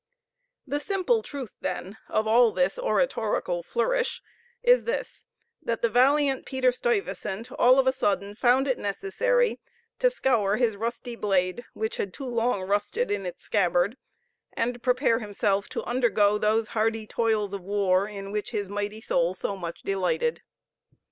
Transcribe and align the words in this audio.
The 0.65 0.79
simple 0.79 1.21
truth, 1.21 1.57
then, 1.61 1.95
of 2.09 2.25
all 2.25 2.51
this 2.51 2.79
oratorical 2.79 3.61
flourish 3.61 4.19
is 4.63 4.85
this: 4.85 5.25
that 5.61 5.83
the 5.83 5.89
valiant 5.91 6.43
Peter 6.47 6.71
Stuyvesant 6.71 7.51
all 7.51 7.77
of 7.77 7.85
a 7.85 7.91
sudden 7.91 8.33
found 8.33 8.67
it 8.67 8.79
necessary 8.79 9.59
to 9.99 10.09
scour 10.09 10.55
his 10.57 10.75
rusty 10.75 11.15
blade, 11.15 11.65
which 11.73 12.01
too 12.13 12.25
long 12.25 12.61
had 12.61 12.69
rusted 12.69 13.11
in 13.11 13.27
its 13.27 13.43
scabbard, 13.43 13.95
and 14.53 14.81
prepare 14.81 15.19
himself 15.19 15.69
to 15.69 15.83
undergo 15.83 16.39
those 16.39 16.69
hardy 16.69 17.05
toils 17.05 17.53
of 17.53 17.61
war, 17.61 18.07
in 18.07 18.31
which 18.31 18.49
his 18.49 18.67
mighty 18.69 19.01
soul 19.01 19.35
so 19.35 19.55
much 19.55 19.83
delighted. 19.83 20.41